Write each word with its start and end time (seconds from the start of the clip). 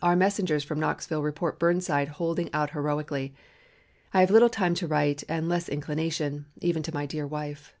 Our 0.00 0.16
messengers 0.16 0.64
from 0.64 0.80
Knoxville 0.80 1.22
report 1.22 1.58
Burnside 1.58 2.08
holding 2.08 2.48
out 2.54 2.70
heroically. 2.70 3.34
I 4.14 4.20
have 4.20 4.30
little 4.30 4.48
time 4.48 4.72
to 4.76 4.86
write 4.86 5.22
and 5.28 5.50
less 5.50 5.68
inclination, 5.68 6.46
even 6.62 6.82
to 6.84 6.94
my 6.94 7.04
dear 7.04 7.26
wife. 7.26 7.74